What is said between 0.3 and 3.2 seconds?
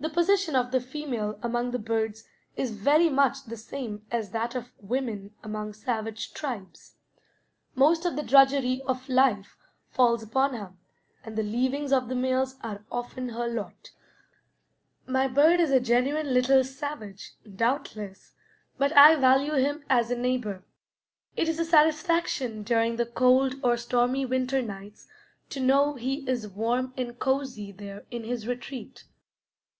of the female among the birds is very